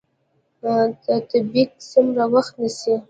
[1.05, 2.93] تطبیق څومره وخت نیسي؟